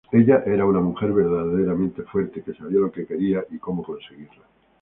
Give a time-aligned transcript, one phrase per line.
[0.11, 4.41] Ella era una mujer verdaderamente fuerte que sabía lo que quería y cómo conseguirlo".